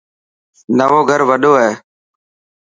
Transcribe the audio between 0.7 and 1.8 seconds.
نئوو گھر وڌو هي.